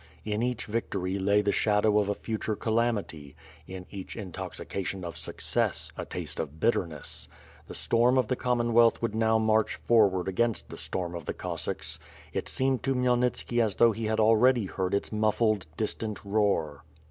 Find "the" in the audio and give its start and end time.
1.43-1.51, 7.67-7.75, 8.27-8.35, 10.69-10.75, 11.25-11.35